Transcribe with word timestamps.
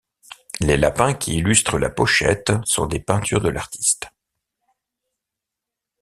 Les 0.61 0.77
lapins 0.77 1.13
qui 1.13 1.35
illustrent 1.35 1.77
la 1.77 1.91
pochette 1.91 2.51
sont 2.65 2.87
des 2.87 2.99
peintures 2.99 3.39
de 3.39 3.49
l'artiste. 3.49 4.09